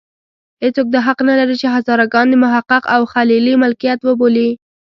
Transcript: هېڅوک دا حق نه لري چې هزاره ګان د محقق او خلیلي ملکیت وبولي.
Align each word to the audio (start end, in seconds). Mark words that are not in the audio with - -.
هېڅوک 0.63 0.87
دا 0.93 0.99
حق 1.07 1.19
نه 1.29 1.33
لري 1.39 1.55
چې 1.61 1.67
هزاره 1.75 2.05
ګان 2.13 2.27
د 2.29 2.35
محقق 2.43 2.83
او 2.95 3.01
خلیلي 3.13 3.53
ملکیت 3.63 3.99
وبولي. 4.03 4.49